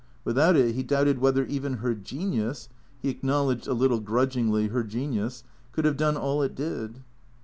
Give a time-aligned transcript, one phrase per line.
[0.25, 2.69] Without it, he doubted whether even her genius
[3.03, 5.43] (he acknowl edged, a little grudgingly, her genius)
[5.73, 7.03] could have done all it did.